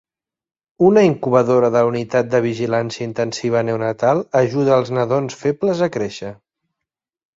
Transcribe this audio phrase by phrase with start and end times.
[0.85, 6.33] Una incubadora de la unitat de vigilància intensiva neonatal ajuda els nadons febles a créixer.